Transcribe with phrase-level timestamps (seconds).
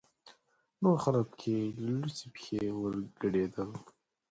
[0.81, 3.69] نور خلک پکې لوڅې پښې ورګډېدل.